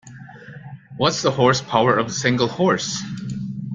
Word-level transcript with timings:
What's 0.97 1.21
the 1.21 1.29
horsepower 1.29 1.95
of 1.95 2.07
a 2.07 2.11
single 2.11 2.47
horse? 2.47 3.03